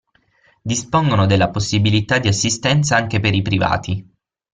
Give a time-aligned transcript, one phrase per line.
[0.63, 4.09] Dispongono della possibilità di assistenza anche per i privati.